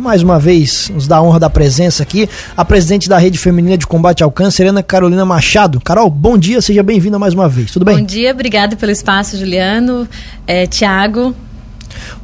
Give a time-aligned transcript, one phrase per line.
[0.00, 3.76] Mais uma vez, nos dá a honra da presença aqui, a presidente da Rede Feminina
[3.76, 5.80] de Combate ao Câncer, Ana Carolina Machado.
[5.80, 7.96] Carol, bom dia, seja bem-vinda mais uma vez, tudo bem?
[7.96, 10.08] Bom dia, obrigado pelo espaço, Juliano,
[10.46, 11.34] é, Tiago.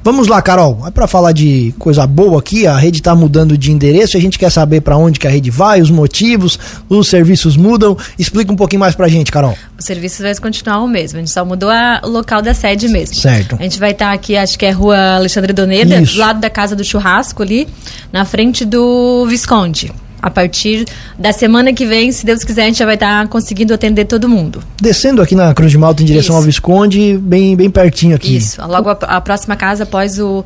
[0.02, 0.84] Vamos lá, Carol.
[0.86, 2.66] É para falar de coisa boa aqui.
[2.66, 4.16] A rede está mudando de endereço.
[4.16, 7.96] A gente quer saber para onde que a rede vai, os motivos, os serviços mudam.
[8.18, 9.56] Explica um pouquinho mais para a gente, Carol.
[9.78, 11.18] O serviço vai continuar o mesmo.
[11.18, 13.16] A gente só mudou a, o local da sede mesmo.
[13.16, 13.56] Certo.
[13.58, 16.50] A gente vai estar tá aqui, acho que é Rua Alexandre Doneda, do lado da
[16.50, 17.66] casa do churrasco ali,
[18.12, 19.92] na frente do Visconde
[20.24, 20.86] a partir
[21.18, 24.06] da semana que vem, se Deus quiser, a gente já vai estar tá conseguindo atender
[24.06, 24.62] todo mundo.
[24.80, 26.38] Descendo aqui na Cruz de Malta em direção Isso.
[26.38, 28.34] ao Visconde, bem, bem pertinho aqui.
[28.34, 30.42] Isso, logo a, a próxima casa após o,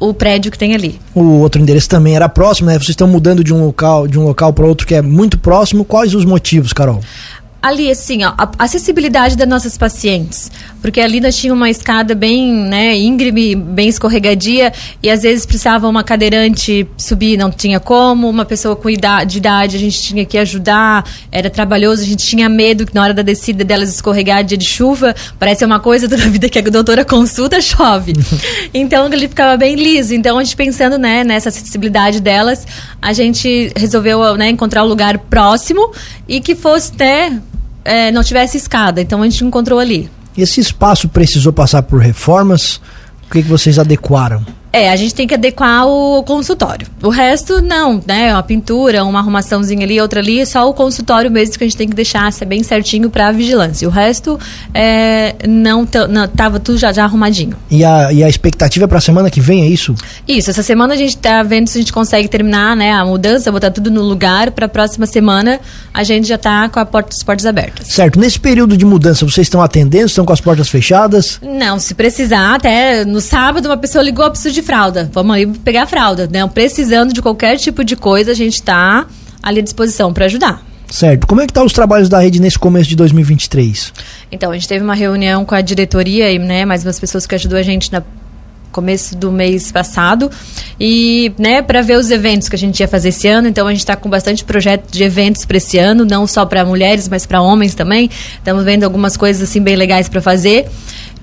[0.00, 0.98] o prédio que tem ali.
[1.14, 2.74] O outro endereço também era próximo, né?
[2.74, 5.84] Vocês estão mudando de um local de um local para outro que é muito próximo.
[5.84, 7.00] Quais os motivos, Carol?
[7.62, 10.50] ali, assim, ó, a acessibilidade das nossas pacientes.
[10.82, 15.88] Porque ali nós tínhamos uma escada bem, né, íngreme, bem escorregadia, e às vezes precisava
[15.88, 20.24] uma cadeirante subir, não tinha como, uma pessoa com idade, de idade, a gente tinha
[20.24, 24.42] que ajudar, era trabalhoso, a gente tinha medo que na hora da descida delas escorregar
[24.42, 28.14] dia de chuva, parece uma coisa toda a vida que a doutora consulta, chove.
[28.74, 30.14] então ele ficava bem liso.
[30.14, 32.66] Então a gente pensando, né, nessa acessibilidade delas,
[33.00, 35.92] a gente resolveu, né, encontrar um lugar próximo
[36.28, 37.40] e que fosse, né,
[37.84, 39.00] é, não tivesse escada.
[39.00, 40.10] Então a gente encontrou ali.
[40.36, 42.80] Esse espaço precisou passar por reformas?
[43.26, 44.44] O que, que vocês adequaram?
[44.72, 46.86] É, a gente tem que adequar o consultório.
[47.02, 48.32] O resto, não, né?
[48.32, 51.88] Uma pintura, uma arrumaçãozinha ali, outra ali, só o consultório mesmo que a gente tem
[51.88, 53.86] que deixar ser bem certinho para a vigilância.
[53.86, 54.38] O resto,
[54.72, 57.56] é, não, não tava tudo já, já arrumadinho.
[57.70, 59.94] E a, e a expectativa para a semana que vem é isso?
[60.26, 63.52] Isso, essa semana a gente tá vendo se a gente consegue terminar, né, a mudança,
[63.52, 65.60] botar tudo no lugar para a próxima semana
[65.92, 67.88] a gente já tá com a porta, as portas abertas.
[67.88, 68.18] Certo.
[68.18, 71.38] Nesse período de mudança, vocês estão atendendo, estão com as portas fechadas?
[71.42, 75.10] Não, se precisar, até no sábado uma pessoa ligou, preciso de fralda.
[75.12, 76.46] Vamos aí pegar a fralda, né?
[76.46, 79.06] Precisando de qualquer tipo de coisa, a gente está
[79.42, 80.62] ali à disposição para ajudar.
[80.92, 81.26] Certo.
[81.26, 83.92] Como é que estão tá os trabalhos da rede nesse começo de 2023?
[84.30, 87.34] Então, a gente teve uma reunião com a diretoria e né, mais umas pessoas que
[87.34, 88.02] ajudou a gente na
[88.72, 90.30] começo do mês passado
[90.80, 93.70] e né para ver os eventos que a gente ia fazer esse ano então a
[93.70, 97.26] gente está com bastante projeto de eventos para esse ano não só para mulheres mas
[97.26, 98.08] para homens também
[98.38, 100.66] estamos vendo algumas coisas assim bem legais para fazer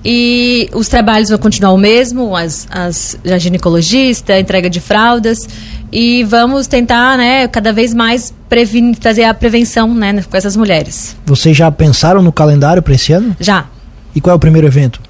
[0.04, 5.48] e os trabalhos vão continuar o mesmo, as, as, a ginecologista, a entrega de fraldas.
[5.92, 11.16] E vamos tentar, né, cada vez mais prevenir, fazer a prevenção, né, com essas mulheres.
[11.26, 13.36] Vocês já pensaram no calendário para esse ano?
[13.40, 13.66] Já.
[14.14, 15.00] E qual é o primeiro evento?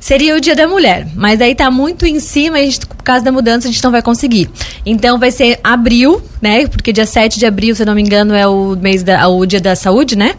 [0.00, 3.24] Seria o Dia da Mulher, mas aí tá muito em cima e gente, por causa
[3.24, 4.50] da mudança a gente não vai conseguir.
[4.84, 6.66] Então vai ser abril, né?
[6.66, 9.46] Porque dia 7 de abril, se eu não me engano, é o mês da o
[9.46, 10.34] Dia da Saúde, né?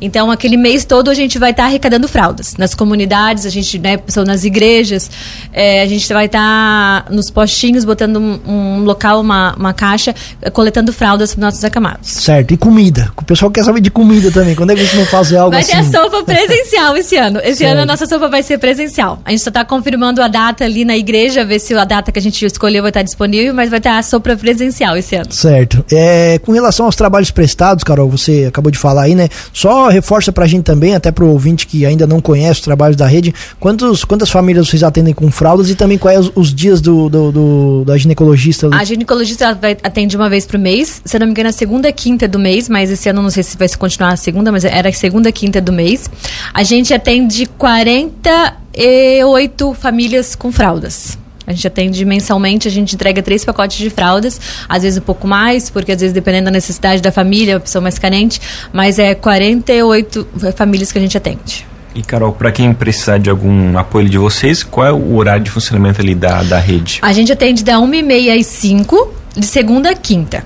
[0.00, 2.56] Então, aquele mês todo a gente vai estar tá arrecadando fraldas.
[2.56, 5.10] Nas comunidades, a gente, né, nas igrejas,
[5.52, 10.14] é, a gente vai estar tá nos postinhos, botando um, um local, uma, uma caixa,
[10.52, 12.08] coletando fraldas para nossos acamados.
[12.10, 12.52] Certo.
[12.52, 13.10] E comida?
[13.16, 14.54] O pessoal quer saber de comida também.
[14.54, 15.72] Quando é que você não fazer algo vai assim?
[15.72, 17.40] Vai ter a sopa presencial esse ano.
[17.42, 17.72] Esse certo.
[17.72, 19.20] ano a nossa sopa vai ser presencial.
[19.24, 22.18] A gente só está confirmando a data ali na igreja, ver se a data que
[22.18, 25.32] a gente escolheu vai estar disponível, mas vai ter a sopa presencial esse ano.
[25.32, 25.84] Certo.
[25.90, 29.28] É, com relação aos trabalhos prestados, Carol, você acabou de falar aí, né?
[29.52, 33.06] Só reforça pra gente também, até pro ouvinte que ainda não conhece os trabalhos da
[33.06, 37.08] rede, quantos, quantas famílias vocês atendem com fraldas e também quais os, os dias do,
[37.08, 38.68] do, do, da ginecologista?
[38.72, 42.38] A ginecologista atende uma vez por mês, se não me engano, a segunda quinta do
[42.38, 45.32] mês, mas esse ano não sei se vai continuar a segunda, mas era a segunda
[45.32, 46.08] quinta do mês.
[46.52, 51.18] A gente atende 48 famílias com fraldas.
[51.46, 55.26] A gente atende mensalmente, a gente entrega três pacotes de fraldas, às vezes um pouco
[55.26, 58.40] mais, porque às vezes dependendo da necessidade da família, a pessoa mais carente,
[58.72, 61.66] mas é 48 famílias que a gente atende.
[61.94, 65.50] E Carol, para quem precisar de algum apoio de vocês, qual é o horário de
[65.50, 66.98] funcionamento ali da, da rede?
[67.02, 70.44] A gente atende da 1h30 às 5 de segunda a quinta.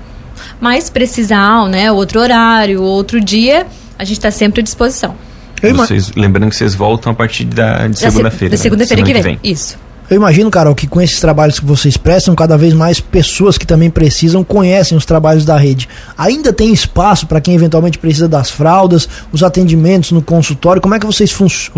[0.61, 3.65] Mas precisar, né, outro horário, outro dia,
[3.97, 5.15] a gente está sempre à disposição.
[5.61, 8.51] Vocês, lembrando que vocês voltam a partir da, de segunda-feira.
[8.51, 9.07] Da segunda-feira né?
[9.07, 9.39] que, que vem.
[9.43, 9.77] Isso.
[10.09, 13.67] Eu imagino, Carol, que com esses trabalhos que vocês prestam, cada vez mais pessoas que
[13.67, 15.87] também precisam conhecem os trabalhos da rede.
[16.17, 20.81] Ainda tem espaço para quem eventualmente precisa das fraldas, os atendimentos no consultório?
[20.81, 21.31] Como é que vocês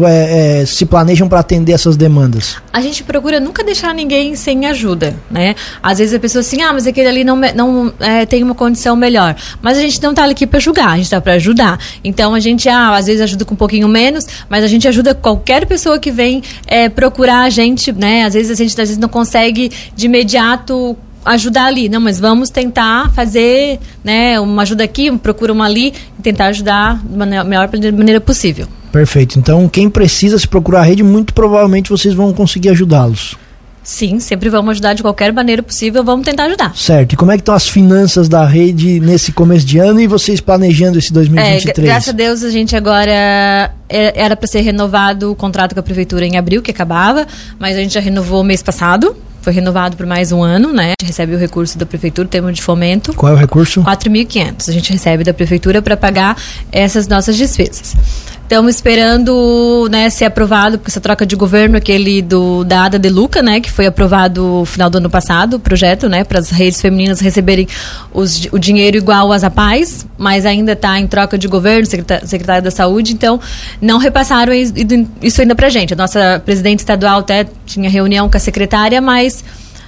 [0.06, 2.56] é, é, se planejam para atender essas demandas?
[2.72, 5.54] A gente procura nunca deixar ninguém sem ajuda, né?
[5.84, 8.96] Às vezes a pessoa assim, ah, mas aquele ali não, não é, tem uma condição
[8.96, 9.36] melhor.
[9.62, 11.78] Mas a gente não está aqui para julgar, a gente está para ajudar.
[12.02, 15.14] Então a gente, ah, às vezes ajuda com um pouquinho menos, mas a gente ajuda
[15.14, 18.21] qualquer pessoa que vem é, procurar a gente, né?
[18.24, 21.90] Às vezes a gente às vezes não consegue de imediato ajudar ali.
[21.90, 27.02] Não, mas vamos tentar fazer, né, uma ajuda aqui, procura uma ali e tentar ajudar
[27.04, 28.68] da melhor maneira possível.
[28.92, 29.40] Perfeito.
[29.40, 33.38] Então, quem precisa se procurar a rede, muito provavelmente vocês vão conseguir ajudá-los.
[33.84, 36.76] Sim, sempre vamos ajudar de qualquer maneira possível, vamos tentar ajudar.
[36.76, 37.14] Certo.
[37.14, 40.40] E como é que estão as finanças da rede nesse começo de ano e vocês
[40.40, 41.78] planejando esse 2023?
[41.78, 43.12] É, graças a Deus a gente agora
[43.90, 47.26] é, era para ser renovado o contrato com a prefeitura em abril, que acabava,
[47.58, 49.16] mas a gente já renovou mês passado.
[49.42, 50.94] Foi renovado por mais um ano, né?
[51.00, 53.12] A gente recebe o recurso da prefeitura, termo de fomento.
[53.16, 53.82] Qual é o recurso?
[53.82, 54.70] 4.500.
[54.70, 56.38] A gente recebe da prefeitura para pagar
[56.72, 57.96] essas nossas despesas.
[58.52, 63.08] Estamos esperando né, ser aprovado, porque essa troca de governo, aquele do, da Ada de
[63.08, 66.50] Luca, né, que foi aprovado no final do ano passado, o projeto, né, para as
[66.50, 67.66] redes femininas receberem
[68.14, 72.62] os, o dinheiro igual às APAES, mas ainda está em troca de governo, secretário, secretário
[72.62, 73.40] da Saúde, então
[73.82, 74.52] não repassaram
[75.22, 75.94] isso ainda para gente.
[75.94, 79.46] A nossa presidente estadual até tinha reunião com a secretária, mas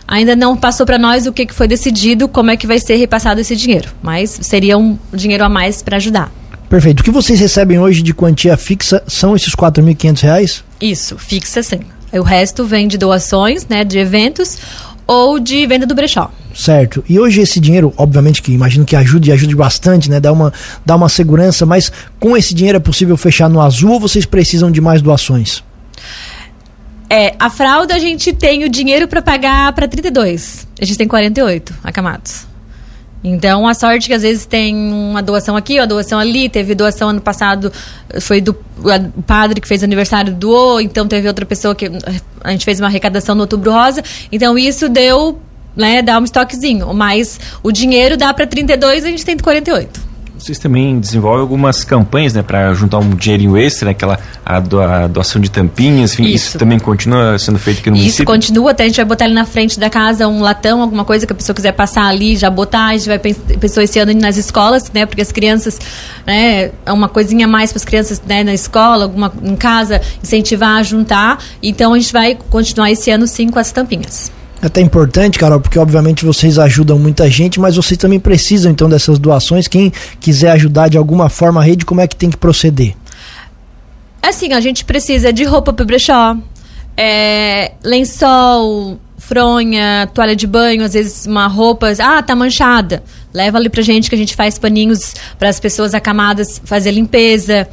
[0.07, 2.95] ainda não passou para nós o que, que foi decidido, como é que vai ser
[2.95, 3.89] repassado esse dinheiro.
[4.01, 6.31] Mas seria um dinheiro a mais para ajudar.
[6.73, 7.01] Perfeito.
[7.01, 10.63] O que vocês recebem hoje de quantia fixa são esses R$ 4.500?
[10.81, 11.81] Isso, fixa sim.
[12.11, 14.57] O resto vem de doações, né, de eventos
[15.05, 16.31] ou de venda do brechó.
[16.51, 17.03] Certo.
[17.07, 20.19] E hoje esse dinheiro, obviamente que imagino que ajude, ajude bastante, né?
[20.19, 20.51] Dá uma,
[20.83, 24.71] dá uma segurança, mas com esse dinheiro é possível fechar no azul ou vocês precisam
[24.71, 25.63] de mais doações?
[27.07, 30.67] É, a fralda a gente tem o dinheiro para pagar para 32.
[30.81, 32.51] A gente tem 48 acamados.
[33.23, 36.49] Então, a sorte que às vezes tem uma doação aqui, uma doação ali.
[36.49, 37.71] Teve doação ano passado,
[38.19, 40.81] foi do o padre que fez aniversário doou.
[40.81, 41.89] Então, teve outra pessoa que
[42.43, 44.03] a gente fez uma arrecadação no Outubro Rosa.
[44.31, 45.39] Então, isso deu,
[45.75, 46.93] né, dá um estoquezinho.
[46.93, 50.02] Mas o dinheiro dá para 32, a gente tem 48
[50.38, 54.59] vocês também desenvolvem algumas campanhas, né, para juntar um dinheirinho extra, né, aquela a,
[55.07, 56.47] doação de tampinhas, enfim, isso.
[56.47, 56.57] isso.
[56.57, 58.24] também continua sendo feito aqui no isso município?
[58.24, 61.06] Isso continua, até a gente vai botar ali na frente da casa um latão, alguma
[61.06, 64.13] coisa que a pessoa quiser passar ali, já botar, a gente vai pensar esse ano
[64.15, 65.80] nas escolas, né, porque as crianças,
[66.25, 70.01] né, é uma coisinha a mais para as crianças, né, na escola, alguma em casa,
[70.21, 74.31] incentivar a juntar, então a gente vai continuar esse ano sim com as tampinhas.
[74.63, 78.88] É até importante, Carol, porque obviamente vocês ajudam muita gente, mas vocês também precisam então
[78.88, 79.68] dessas doações.
[79.68, 82.95] Quem quiser ajudar de alguma forma a rede, como é que tem que proceder?
[84.21, 86.38] Assim, a gente precisa de roupa para brechó,
[86.95, 93.04] é, lençol, fronha, toalha de banho, às vezes uma roupa, ah, tá manchada.
[93.33, 97.68] Leva ali pra gente que a gente faz paninhos para as pessoas acamadas fazer limpeza.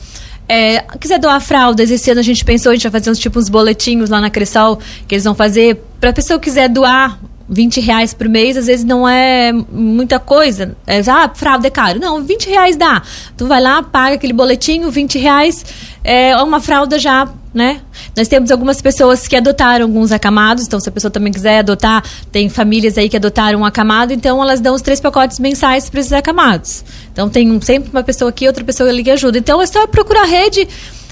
[0.53, 3.39] É, quiser doar fraldas, esse ano a gente pensou, a gente vai fazer uns, tipo
[3.39, 5.81] uns boletinhos lá na Cressol, que eles vão fazer.
[6.01, 10.77] Pra pessoa que quiser doar 20 reais por mês, às vezes não é muita coisa.
[10.89, 12.01] É, ah, fralda é caro.
[12.01, 13.01] Não, 20 reais dá.
[13.37, 15.65] Tu vai lá, paga aquele boletinho, 20 reais,
[16.03, 17.81] é uma fralda já né?
[18.17, 22.05] Nós temos algumas pessoas que adotaram alguns acamados, então se a pessoa também quiser adotar,
[22.31, 26.01] tem famílias aí que adotaram um acamado, então elas dão os três pacotes mensais para
[26.01, 26.85] esses acamados.
[27.13, 29.39] Então tem um, sempre uma pessoa aqui, outra pessoa ali que ajuda.
[29.39, 30.69] Então é só procurar a rede,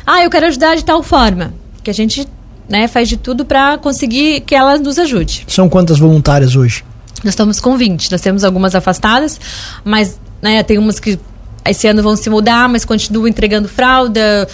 [0.07, 1.53] ah, eu quero ajudar de tal forma,
[1.83, 2.27] que a gente
[2.69, 5.45] né, faz de tudo para conseguir que ela nos ajude.
[5.49, 6.85] São quantas voluntárias hoje?
[7.25, 9.41] Nós estamos com 20, nós temos algumas afastadas,
[9.85, 11.19] mas né, tem umas que
[11.67, 14.49] esse ano vão se mudar, mas continuam entregando fralda,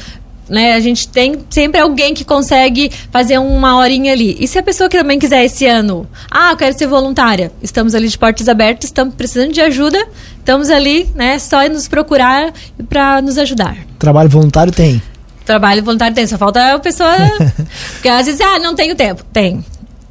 [0.49, 0.75] né?
[0.75, 4.37] A gente tem sempre alguém que consegue fazer uma horinha ali.
[4.39, 7.95] E se a pessoa que também quiser esse ano, ah, eu quero ser voluntária, estamos
[7.95, 10.07] ali de portas abertas, estamos precisando de ajuda,
[10.39, 11.39] estamos ali, né?
[11.39, 12.53] Só nos procurar
[12.89, 13.77] para nos ajudar.
[13.99, 15.01] Trabalho voluntário tem.
[15.45, 17.15] Trabalho voluntário tem, só falta a pessoa.
[17.95, 19.23] Porque às vezes, ah, não tenho tempo.
[19.33, 19.65] Tem.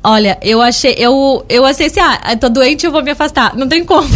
[0.04, 3.56] Olha, eu achei, eu, eu achei assim, ah, tô doente, eu vou me afastar.
[3.56, 4.10] Não tem como.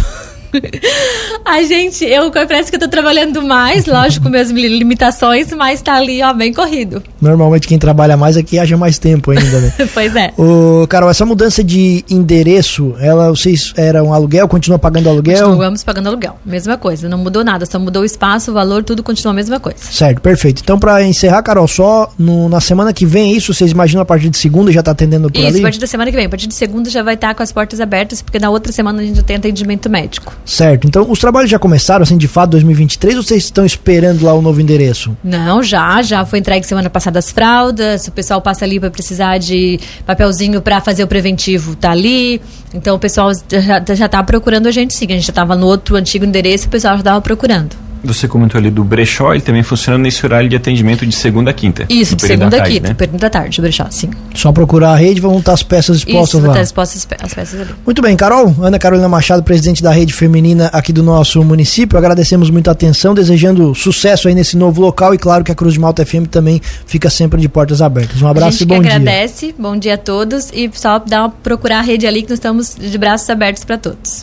[1.46, 6.22] A gente, eu parece que eu tô trabalhando mais, lógico, minhas limitações, mas tá ali,
[6.22, 7.02] ó, bem corrido.
[7.22, 9.74] Normalmente quem trabalha mais aqui haja mais tempo ainda, né?
[9.94, 10.34] pois é.
[10.38, 15.46] O, Carol, essa mudança de endereço, ela, vocês eram aluguel, continua pagando aluguel?
[15.46, 19.02] Continuamos pagando aluguel, mesma coisa, não mudou nada, só mudou o espaço, o valor, tudo
[19.02, 19.80] continua a mesma coisa.
[19.80, 20.62] Certo, perfeito.
[20.62, 24.30] Então, para encerrar, Carol, só no, na semana que vem, isso, vocês imaginam a partir
[24.30, 25.56] de segunda já tá atendendo por isso, ali?
[25.56, 26.26] Isso, a partir da semana que vem.
[26.26, 28.72] A partir de segunda já vai estar tá com as portas abertas, porque na outra
[28.72, 30.37] semana a gente já tem atendimento médico.
[30.46, 30.88] Certo.
[30.88, 34.42] Então, os trabalhos já começaram, assim, de fato, 2023 ou vocês estão esperando lá o
[34.42, 35.16] novo endereço?
[35.24, 36.02] Não, já.
[36.02, 38.08] Já foi entregue semana passada as fraldas.
[38.08, 42.42] O pessoal passa ali para precisar de papelzinho para fazer o preventivo, tá ali.
[42.74, 45.06] Então, o pessoal já, já tá procurando a gente sim.
[45.08, 47.87] A gente já estava no outro antigo endereço o pessoal já estava procurando.
[48.08, 51.54] Você comentou ali do brechó, ele também funciona nesse horário de atendimento de segunda a
[51.54, 51.86] quinta.
[51.90, 52.94] Isso, de segunda a quinta, né?
[52.94, 54.10] período da tarde, o brechó, sim.
[54.34, 56.54] Só procurar a rede, vão estar as peças expostas Isso, lá.
[56.54, 57.72] Isso, expostas as peças ali.
[57.86, 62.50] Muito bem, Carol, Ana Carolina Machado, presidente da rede feminina aqui do nosso município, agradecemos
[62.50, 65.80] muito a atenção, desejando sucesso aí nesse novo local e claro que a Cruz de
[65.80, 68.22] Malta FM também fica sempre de portas abertas.
[68.22, 68.96] Um abraço e bom dia.
[68.96, 72.38] agradece, bom dia a todos e só dá uma, procurar a rede ali que nós
[72.38, 74.16] estamos de braços abertos para todos.